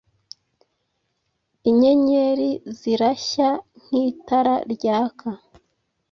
[1.69, 3.49] Inyenyeri zirashya
[3.81, 5.29] nk'itara ryaka